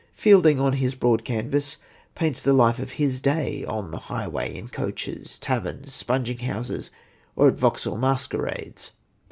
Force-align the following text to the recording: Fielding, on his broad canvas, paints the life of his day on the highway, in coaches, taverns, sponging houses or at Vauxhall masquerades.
Fielding, 0.15 0.59
on 0.59 0.73
his 0.73 0.95
broad 0.95 1.23
canvas, 1.23 1.77
paints 2.15 2.41
the 2.41 2.53
life 2.53 2.79
of 2.79 2.93
his 2.93 3.21
day 3.21 3.63
on 3.65 3.91
the 3.91 3.99
highway, 4.09 4.55
in 4.57 4.67
coaches, 4.67 5.37
taverns, 5.37 5.93
sponging 5.93 6.39
houses 6.39 6.89
or 7.35 7.47
at 7.49 7.53
Vauxhall 7.59 7.99
masquerades. 7.99 8.93